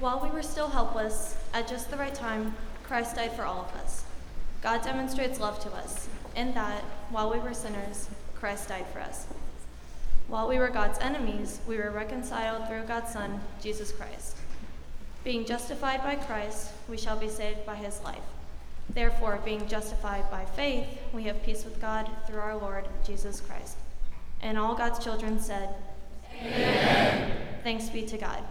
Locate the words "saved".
17.28-17.66